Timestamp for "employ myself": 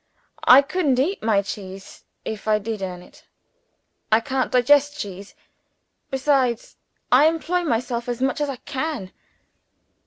7.27-8.09